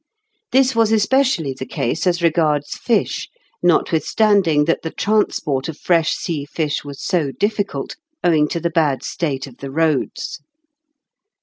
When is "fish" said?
2.75-3.29, 6.43-6.83